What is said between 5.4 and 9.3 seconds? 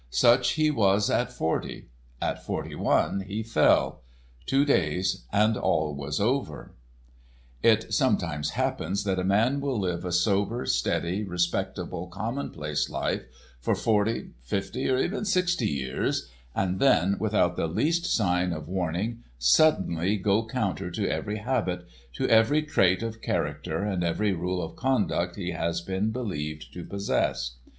all was over. It sometimes happens that a